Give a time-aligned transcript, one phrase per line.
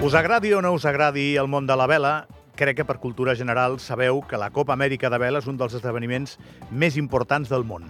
[0.00, 3.34] Us agradi o no us agradi el món de la vela, crec que per cultura
[3.34, 6.36] general sabeu que la Copa Amèrica de Vela és un dels esdeveniments
[6.70, 7.88] més importants del món.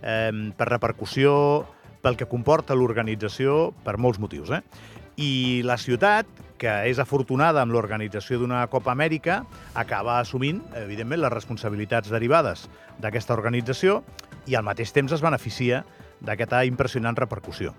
[0.00, 1.66] Eh, per repercussió,
[2.00, 4.54] pel que comporta l'organització, per molts motius.
[4.56, 4.62] Eh?
[5.20, 6.24] I la ciutat,
[6.56, 9.42] que és afortunada amb l'organització d'una Copa Amèrica,
[9.76, 12.70] acaba assumint, evidentment, les responsabilitats derivades
[13.04, 14.00] d'aquesta organització
[14.48, 15.84] i al mateix temps es beneficia
[16.24, 17.76] d'aquesta impressionant repercussió.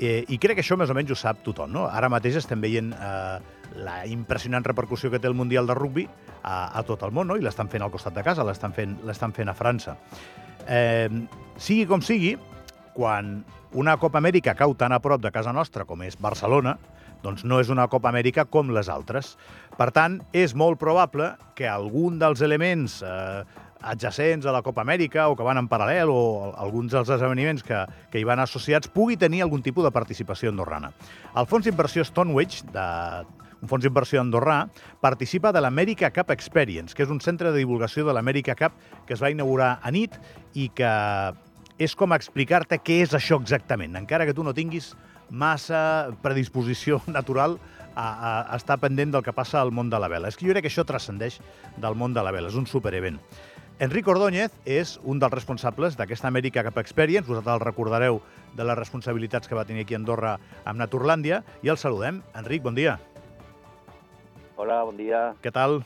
[0.00, 1.70] Eh, I crec que això més o menys ho sap tothom.
[1.74, 1.84] No?
[1.86, 3.38] Ara mateix estem veient eh,
[3.84, 6.08] la impressionant repercussió que té el Mundial de Rugby
[6.42, 7.38] a, a tot el món, no?
[7.38, 8.98] i l'estan fent al costat de casa, l'estan fent,
[9.36, 9.96] fent a França.
[10.66, 11.08] Eh,
[11.60, 12.34] sigui com sigui,
[12.94, 13.38] quan
[13.74, 16.76] una Copa Amèrica cau tan a prop de casa nostra com és Barcelona,
[17.24, 19.34] doncs no és una Copa Amèrica com les altres.
[19.78, 23.42] Per tant, és molt probable que algun dels elements eh,
[23.84, 27.84] adjacents a la Copa Amèrica o que van en paral·lel o alguns dels esdeveniments que,
[28.10, 30.92] que hi van associats pugui tenir algun tipus de participació andorrana.
[31.36, 32.86] El fons d'inversió Stonewage, de,
[33.64, 34.64] un fons d'inversió andorrà,
[35.04, 38.76] participa de l'America Cup Experience, que és un centre de divulgació de l'America Cup
[39.08, 40.18] que es va inaugurar a nit
[40.54, 40.92] i que
[41.80, 44.92] és com explicar-te què és això exactament, encara que tu no tinguis
[45.30, 47.58] massa predisposició natural
[47.94, 48.06] a,
[48.52, 50.28] a estar pendent del que passa al món de la vela.
[50.28, 51.40] És que jo crec que això transcendeix
[51.80, 53.20] del món de la vela, és un superevent.
[53.82, 57.26] Enric Ordóñez és un dels responsables d'aquesta Amèrica Cup Experience.
[57.26, 58.20] Vosaltres el recordareu
[58.54, 61.40] de les responsabilitats que va tenir aquí a Andorra amb Naturlàndia.
[61.66, 62.20] I el saludem.
[62.38, 63.00] Enric, bon dia.
[64.54, 65.24] Hola, bon dia.
[65.42, 65.80] Què tal?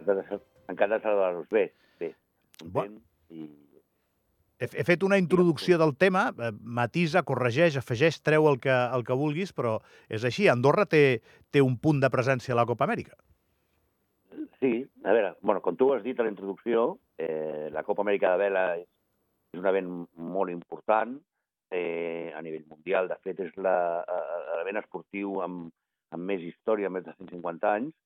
[0.00, 1.46] Encantat de saludar-vos.
[1.54, 1.68] Bé,
[2.02, 2.16] bé.
[2.64, 2.98] Bon.
[3.30, 3.46] I...
[4.58, 9.06] He, he fet una introducció del tema, eh, matisa, corregeix, afegeix, treu el que, el
[9.06, 9.78] que vulguis, però
[10.10, 10.50] és així.
[10.50, 11.22] Andorra té,
[11.54, 13.14] té un punt de presència a la Copa Amèrica.
[14.60, 18.32] Sí, a veure, bueno, com tu has dit a la introducció, eh, la Copa Amèrica
[18.32, 18.88] de Vela és,
[19.54, 19.90] és un event
[20.36, 21.16] molt important
[21.70, 23.10] eh, a nivell mundial.
[23.10, 25.72] De fet, és l'event esportiu amb,
[26.14, 27.96] amb més història, més de 150 anys,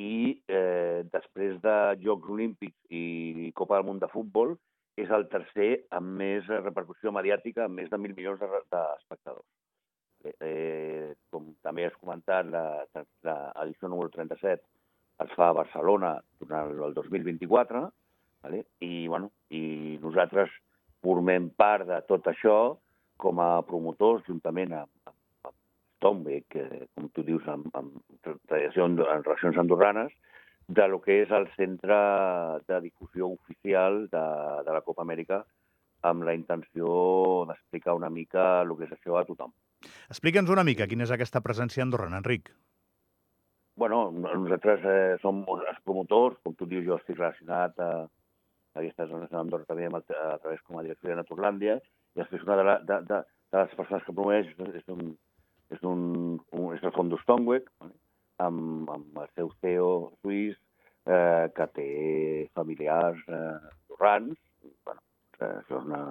[0.00, 4.54] i eh, després de Jocs Olímpics i Copa del Món de Futbol,
[5.00, 9.46] és el tercer amb més repercussió mediàtica, amb més de mil milions d'espectadors.
[10.20, 14.60] De, eh, com també has comentat, l'edició número 37
[15.24, 17.86] es fa a Barcelona durant el 2024,
[18.42, 18.64] vale?
[18.80, 20.52] I, bueno, i nosaltres
[21.04, 22.76] formem part de tot això
[23.20, 25.16] com a promotors, juntament amb, amb,
[25.48, 25.56] amb
[26.00, 26.64] Tombe, que,
[26.96, 30.12] com tu dius, amb, amb en, en relacions andorranes,
[30.70, 31.96] de lo que és el centre
[32.68, 34.26] de difusió oficial de,
[34.64, 35.42] de la Copa Amèrica
[36.06, 36.88] amb la intenció
[37.48, 39.52] d'explicar una mica el que és això a tothom.
[40.12, 42.52] Explica'ns una mica quina és aquesta presència andorrana, Enric
[43.80, 47.90] bueno, nosaltres eh, som els promotors, com tu dius, jo estic relacionat a,
[48.74, 51.78] a aquestes zones d'Andorra també a, a través com a direcció de Naturlàndia,
[52.14, 53.20] i després una de, la, de, de,
[53.52, 55.10] de les persones que promoveix és, un,
[55.74, 56.02] és, un,
[56.52, 57.70] un, és el Fondus Tonguec,
[58.40, 60.58] amb, amb el seu CEO suís,
[61.06, 61.90] eh, que té
[62.56, 63.42] familiars eh,
[63.72, 64.36] andorrans.
[64.86, 65.04] Bueno,
[65.40, 66.02] eh, això és una,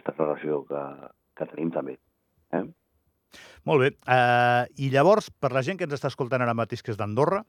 [0.00, 0.82] aquesta relació que,
[1.38, 1.98] que tenim també.
[3.64, 3.68] Eh?
[3.70, 3.90] Molt bé.
[4.04, 7.42] Uh, I llavors, per la gent que ens està escoltant ara mateix, que és d'Andorra,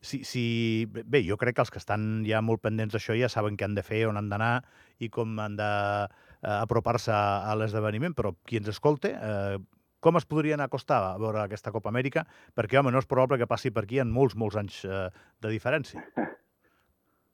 [0.00, 0.44] si, si...
[0.92, 3.76] bé, jo crec que els que estan ja molt pendents d'això ja saben què han
[3.78, 4.60] de fer, on han d'anar
[5.00, 9.56] i com han d'apropar-se uh, a l'esdeveniment, però qui ens escolte, uh,
[10.02, 12.26] com es podrien acostar a veure aquesta Copa Amèrica?
[12.58, 15.08] Perquè, home, no és probable que passi per aquí en molts, molts anys uh,
[15.40, 16.04] de diferència.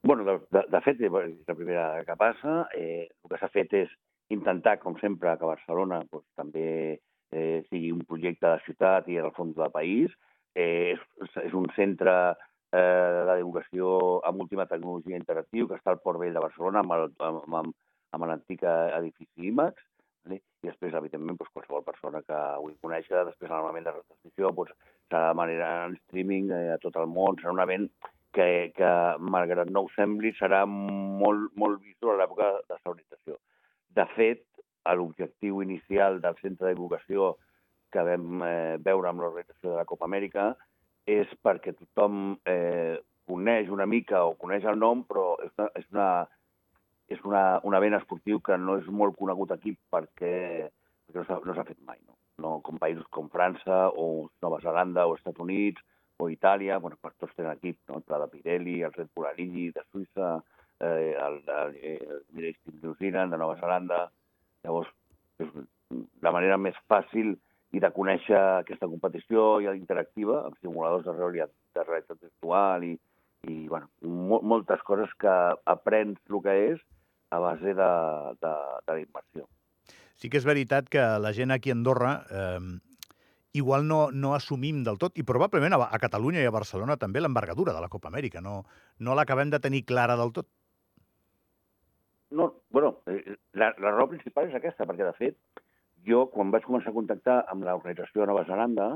[0.08, 1.10] Bueno, de, de, de fet, és
[1.50, 2.52] la primera que passa.
[2.78, 3.90] Eh, el que s'ha fet és
[4.32, 6.68] intentar, com sempre, que Barcelona pues, també
[7.32, 10.14] eh, sigui un projecte de ciutat i, en el fons, de país.
[10.54, 12.14] Eh, és, és un centre
[12.72, 13.92] eh, de divulgació
[14.28, 17.76] amb última tecnologia interactiu que està al Port Vell de Barcelona amb, el, amb, amb,
[18.16, 19.84] amb l'antic edifici IMAX.
[20.26, 20.42] Vale?
[20.62, 24.74] I després, evidentment, doncs, qualsevol persona que vull conèixer, després, normalment, de retransmissió, doncs,
[25.08, 27.38] serà de manera en streaming eh, a tot el món.
[27.40, 27.86] Serà un event
[28.36, 28.90] que, que
[29.34, 33.38] malgrat no ho sembli, serà molt, molt vist a l'època de saurització.
[33.96, 34.44] De fet,
[34.94, 37.30] l'objectiu inicial del centre de
[37.92, 40.50] que vam eh, veure amb l'organització de la Copa Amèrica
[41.08, 45.86] és perquè tothom eh, coneix una mica o coneix el nom, però és una, és
[45.92, 46.08] una,
[47.08, 50.68] és una, un event esportiu que no és molt conegut aquí perquè,
[51.06, 52.00] perquè no s'ha no fet mai.
[52.06, 52.18] No?
[52.38, 55.82] no com països com França o Nova Zelanda o Estats Units
[56.18, 58.00] o Itàlia, bueno, per tots tenen equip, no?
[58.02, 60.30] el de Pirelli, el Red Bull Aligi de Suïssa,
[60.80, 62.06] eh, el, el, el,
[62.36, 64.08] el el New Zealand de Nova Zelanda,
[64.66, 64.90] Llavors,
[65.42, 65.52] és
[66.22, 67.36] la manera més fàcil
[67.76, 72.94] i de conèixer aquesta competició i interactiva amb simuladors de realitat, de realitat virtual i,
[73.48, 75.34] i bueno, mo moltes coses que
[75.68, 76.82] aprens el que és
[77.30, 77.92] a base de,
[78.40, 78.52] de,
[78.86, 79.48] de la immersió.
[80.18, 82.78] Sí que és veritat que la gent aquí a Andorra, eh,
[83.52, 87.20] igual no, no assumim del tot, i probablement a, a Catalunya i a Barcelona també
[87.20, 88.42] l'envergadura de la Copa Amèrica.
[88.44, 88.62] No,
[88.98, 90.48] no l'acabem de tenir clara del tot.
[92.30, 95.64] No, bueno, eh, la, la raó principal és aquesta, perquè, de fet,
[96.08, 98.88] jo, quan vaig començar a contactar amb l'organització de Nova Zelanda,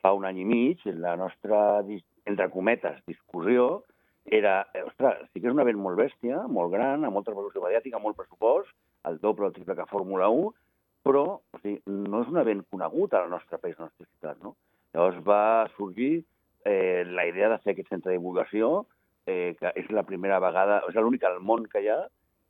[0.00, 1.82] fa un any i mig, la nostra,
[2.24, 3.82] entre cometes, discussió
[4.24, 8.00] era, ostres, sí que és un event molt bèstia, molt gran, amb molta revolució mediàtica,
[8.00, 8.72] molt pressupost,
[9.08, 10.50] el doble o triple que Fórmula 1,
[11.04, 14.40] però o sigui, no és un event conegut al nostre país, a la nostra ciutat,
[14.44, 14.54] no?
[14.94, 15.42] Llavors va
[15.76, 16.12] sorgir
[16.64, 18.84] eh, la idea de fer aquest centre de divulgació,
[19.26, 22.00] eh, que és la primera vegada, és l'únic al món que hi ha,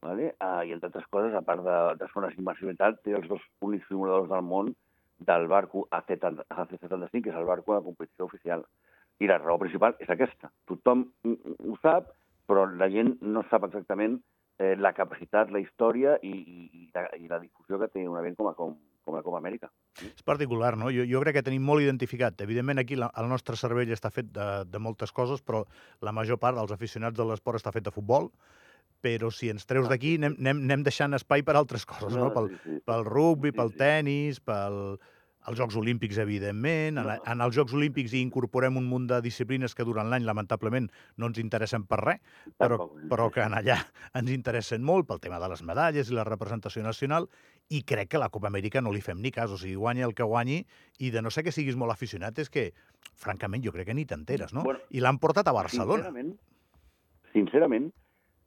[0.00, 0.34] Vale?
[0.40, 3.88] Uh, I, entre altres coses, a part de, de zones d'inmersivitat, té els dos únics
[3.90, 4.72] simuladors del món
[5.20, 8.64] del barco AC-75, que és el barco de competició oficial.
[9.20, 10.48] I la raó principal és aquesta.
[10.68, 12.14] Tothom ho sap,
[12.48, 14.16] però la gent no sap exactament
[14.60, 18.38] eh, la capacitat, la història i, i, la, i la difusió que té un event
[18.38, 18.72] com a, com,
[19.04, 19.68] com a Copa Amèrica.
[20.04, 20.88] És particular, no?
[20.94, 22.40] Jo, jo crec que tenim molt identificat.
[22.44, 25.66] Evidentment, aquí la, el nostre cervell està fet de, de moltes coses, però
[26.04, 28.28] la major part dels aficionats de l'esport està fet de futbol,
[29.00, 32.28] però si ens treus ah, d'aquí anem, anem, anem deixant espai per altres coses, no?
[32.34, 32.52] Pel,
[32.86, 34.98] pel rugby, pel tennis, pel
[35.48, 36.98] els Jocs Olímpics, evidentment.
[37.00, 40.90] En, en els Jocs Olímpics hi incorporem un munt de disciplines que durant l'any, lamentablement,
[41.16, 42.20] no ens interessen per res,
[42.60, 43.78] però, però que en allà
[44.20, 47.28] ens interessen molt pel tema de les medalles i la representació nacional,
[47.70, 49.52] i crec que la Copa Amèrica no li fem ni cas.
[49.54, 50.60] O sigui, guanya el que guanyi,
[50.98, 52.70] i de no ser que siguis molt aficionat, és que,
[53.16, 54.66] francament, jo crec que ni t'enteres, no?
[54.66, 56.10] Bueno, I l'han portat a Barcelona.
[56.10, 56.36] Sincerament,
[57.32, 57.90] sincerament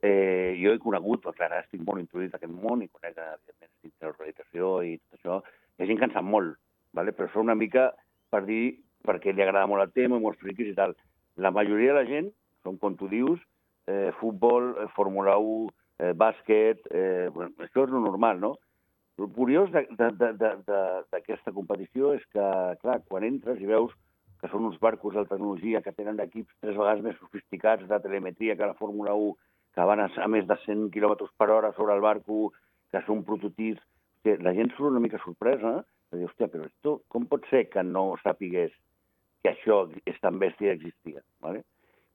[0.04, 3.92] Eh, jo he conegut, perquè ara estic molt introduït en aquest món i conec, evidentment,
[4.04, 5.38] l'organització i tot això.
[5.78, 6.58] Hi ha gent que en sap molt,
[6.92, 7.14] vale?
[7.16, 7.86] però són una mica
[8.30, 8.64] per dir
[9.06, 10.92] perquè li agrada molt el tema, molts friquis i tal.
[11.40, 12.28] La majoria de la gent
[12.64, 13.40] són, com tu dius,
[13.88, 16.84] eh, futbol, eh, Fórmula 1, eh, bàsquet...
[16.90, 18.54] Eh, bueno, això és lo normal, no?
[19.16, 22.46] El curiós d'aquesta competició és que,
[22.82, 23.92] clar, quan entres i veus
[24.40, 28.56] que són uns barcos de tecnologia que tenen equips tres vegades més sofisticats de telemetria
[28.58, 29.36] que la Fórmula 1
[29.74, 32.52] que van a, més de 100 km per hora sobre el barco,
[32.92, 33.82] que són prototips...
[34.24, 37.66] Que la gent surt una mica sorpresa, de dir, hòstia, però esto, com pot ser
[37.68, 38.72] que no sapigués
[39.44, 41.20] que això és tan bèstia existia?
[41.44, 41.60] ¿vale?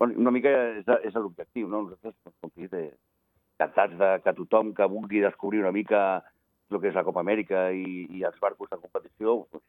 [0.01, 1.83] Bueno, una mica és, és l'objectiu, no?
[1.91, 2.95] Nosaltres, com dit, eh,
[3.59, 6.01] encantats de que tothom que vulgui descobrir una mica
[6.71, 9.65] el que és la Copa Amèrica i, i els barcos de competició, doncs,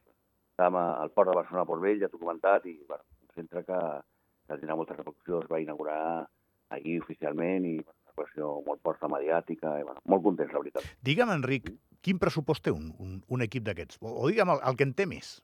[0.53, 3.79] estàvem al port de Barcelona Port Vell, ja t'ho comentat, i bueno, un centre que,
[4.47, 6.01] que tindrà molta repercussió, es va inaugurar
[6.77, 10.87] ahir oficialment i bueno, una qüestió molt forta mediàtica i bueno, molt contents, la veritat.
[11.07, 11.71] Digue'm, Enric,
[12.05, 14.01] quin pressupost té un, un, un equip d'aquests?
[14.01, 15.37] O, o digue'm el, el que en té més.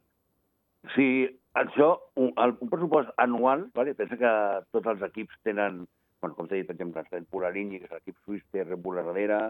[0.95, 1.07] Sí,
[1.59, 3.95] això, un, el, un pressupost anual, vale?
[3.97, 4.33] pensa que
[4.75, 5.85] tots els equips tenen,
[6.21, 9.01] bueno, com t'he dit, per exemple, el Polarini, que és l'equip suís, té Red Bull
[9.01, 9.41] darrere,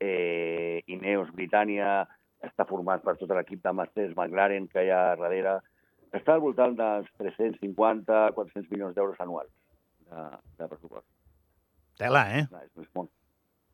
[0.00, 2.04] eh, Ineos, Britània,
[2.44, 5.58] està format per tot l'equip de Masters, McLaren, que hi ha darrere,
[6.14, 9.52] està al voltant dels 350-400 milions d'euros anuals
[10.06, 10.26] de,
[10.60, 11.08] de pressupost.
[12.00, 12.44] Tela, eh?
[12.62, 13.10] És, és molt.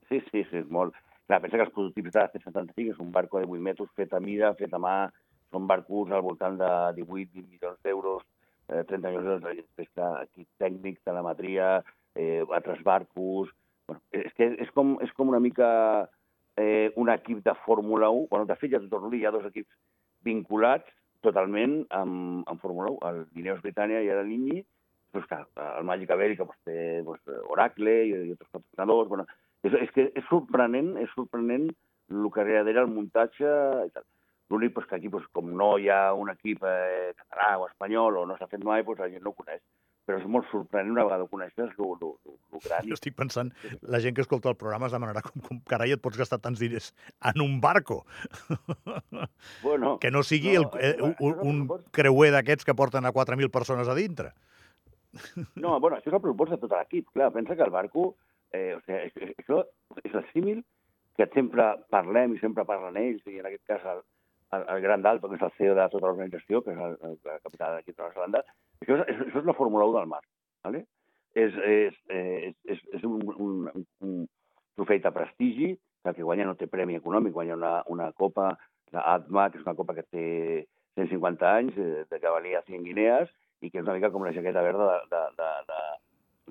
[0.09, 0.97] Sí, sí, sí, és molt.
[1.27, 4.15] Clar, pensa que els prototips de la C-75 és un barco de 8 metres fet
[4.15, 4.97] a mida, fet a mà,
[5.53, 8.25] són barcos al voltant de 18-20 milions d'euros,
[8.69, 11.75] eh, 30 milions d'euros, que equip tècnic, telemetria,
[12.15, 13.53] eh, altres barcos...
[13.89, 15.69] Bueno, és que és com, és com una mica
[16.57, 18.29] eh, un equip de Fórmula 1.
[18.31, 19.73] Bueno, de fet, ja t'ho hi ha dos equips
[20.23, 20.87] vinculats
[21.23, 24.63] totalment amb, amb Fórmula 1, el Guineus Britània i el Linyi,
[25.13, 25.45] pues, clar,
[25.79, 27.21] el Màgic Amèrica pues, té pues,
[27.53, 29.11] Oracle i, i altres patrocinadors.
[29.13, 29.29] Bueno,
[29.63, 31.69] és, és que és sorprenent, és sorprenent
[32.13, 33.53] el que darrere el muntatge
[33.87, 34.09] i tal.
[34.53, 38.21] L'únic pues, que aquí, pues, com no hi ha un equip eh, català o espanyol
[38.21, 39.63] o no s'ha fet mai, pues, la gent no ho coneix
[40.07, 42.87] però és molt sorprenent una vegada ho coneixes, lo, lo, lo, lo gran.
[42.89, 43.53] Jo estic pensant,
[43.87, 46.63] la gent que escolta el programa es demanarà com, com carai et pots gastar tants
[46.63, 46.91] diners
[47.33, 48.03] en un barco.
[49.63, 53.51] Bueno, que no sigui no, el, eh, un, un creuer d'aquests que porten a 4.000
[53.55, 54.33] persones a dintre.
[55.63, 57.11] No, bueno, això és el propòsit de tot l'equip.
[57.13, 58.15] Clar, pensa que el barco,
[58.53, 59.61] eh, o sigui, això
[60.03, 60.63] és el símil
[61.19, 64.01] que sempre parlem i sempre parlen ells, i en aquest cas el,
[64.57, 67.17] el, el Gran Dalton, que és el CEO de tota l'organització, que és el, el,
[67.35, 68.43] el capità l'equip de Nova Zelanda,
[68.81, 70.23] això és, això és la Fórmula 1 del mar.
[70.65, 70.85] ¿vale?
[71.35, 74.27] És, és, és, és, és un, un, un
[74.77, 78.53] trofei de prestigi, que el que guanya no té premi econòmic, guanya una, una copa,
[78.93, 80.27] la ATMA, que és una copa que té
[80.99, 83.31] 150 anys, eh, de que valia 100 guinees,
[83.63, 85.83] i que és una mica com la jaqueta verda de, de, de, de,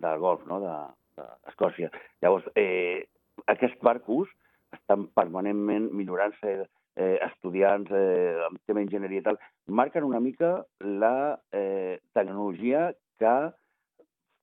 [0.05, 1.91] del golf, no?, d'Escòcia.
[1.91, 3.07] De, Llavors, eh,
[3.51, 4.31] aquests barcos
[4.77, 6.53] estan permanentment millorant-se,
[6.95, 10.53] eh, estudiants eh, amb tema d'enginyeria i tal, marquen una mica
[11.01, 13.35] la eh, tecnologia que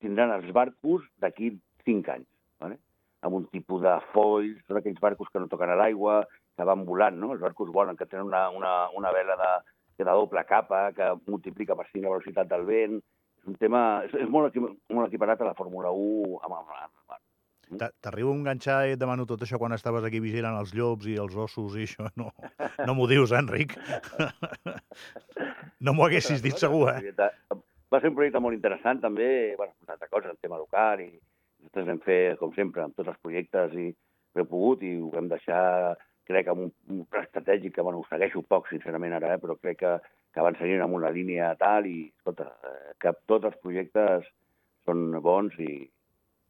[0.05, 1.55] tindran els barcos d'aquí
[1.89, 2.29] cinc anys,
[2.61, 2.79] ¿vale?
[3.27, 6.21] amb un tipus de folls, són aquells barcos que no toquen a l'aigua,
[6.55, 7.33] que van volant, no?
[7.35, 9.51] Els barcos volen, que tenen una, una, una vela de,
[9.99, 12.99] té la doble capa, que multiplica per 5 la velocitat del vent.
[13.43, 13.83] És un tema...
[14.07, 14.63] És, és molt, equi-
[14.95, 17.25] molt equiparat a la Fórmula 1 amb, amb, amb, amb
[17.79, 21.05] T- T'arribo a enganxar i et demano tot això quan estaves aquí vigilant els llops
[21.13, 22.07] i els ossos i això.
[22.17, 22.31] No,
[22.87, 23.75] no m'ho dius, eh, Enric?
[25.85, 27.13] No m'ho haguessis dit segur, eh?
[27.93, 31.11] Va ser un projecte molt interessant, també, bueno, una altra cosa, el tema local, i
[31.13, 35.09] nosaltres vam fer, com sempre, amb tots els projectes, i ho hem pogut, i ho
[35.15, 35.95] vam deixar,
[36.29, 39.57] crec, amb un, un pla estratègic, que, bueno, ho segueixo poc, sincerament, ara, eh, però
[39.61, 39.95] crec que,
[40.35, 44.29] que van seguint amb una línia tal, i, escolta, eh, que tots els projectes
[44.89, 45.81] són bons, i,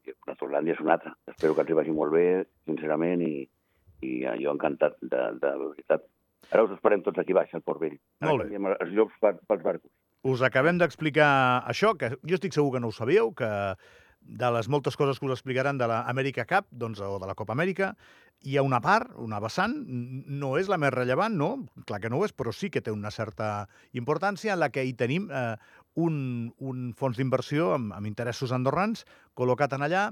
[0.06, 1.14] i Naturlàndia és un altre.
[1.30, 2.26] Espero que ens hi vagi molt bé,
[2.68, 3.46] sincerament, i,
[4.02, 6.06] i eh, jo encantat, de, de veritat.
[6.48, 7.96] Ara us esperem tots aquí baix, al Port Vell.
[8.24, 8.60] Molt bé.
[8.78, 9.90] Els llops per, pels barcos.
[10.28, 11.30] Us acabem d'explicar
[11.70, 13.48] això, que jo estic segur que no ho sabíeu, que
[14.20, 17.54] de les moltes coses que us explicaran de l'America Cup, doncs, o de la Copa
[17.54, 17.92] Amèrica,
[18.46, 21.50] hi ha una part, una vessant, no és la més rellevant, no?
[21.88, 23.68] Clar que no ho és, però sí que té una certa
[23.98, 25.54] importància en la que hi tenim eh,
[25.98, 29.04] un, un fons d'inversió amb, amb interessos andorrans
[29.38, 30.10] col·locat en allà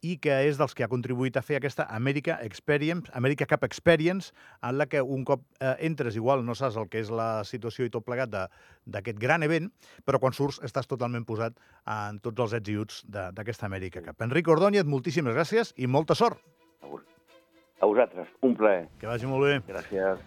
[0.00, 4.30] i que és dels que ha contribuït a fer aquesta America Experience, America Cup Experience,
[4.62, 7.86] en la que un cop eh, entres, igual no saps el que és la situació
[7.86, 9.72] i tot plegat d'aquest gran event,
[10.06, 14.22] però quan surts estàs totalment posat en tots els ets i uts d'aquesta Amèrica Cup.
[14.22, 16.38] Enric Ordóñez, moltíssimes gràcies i molta sort.
[16.78, 17.17] A
[17.80, 18.88] a vosaltres, un plaer.
[19.00, 19.60] Que vagi molt bé.
[19.68, 20.26] Gràcies.